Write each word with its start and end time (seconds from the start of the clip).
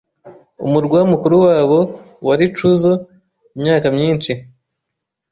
Umurwa 0.65 0.99
mukuru 1.11 1.35
wabo 1.45 1.79
wari 2.27 2.45
Cuzco 2.55 2.93
imyaka 3.55 3.87
myinshi. 3.95 4.31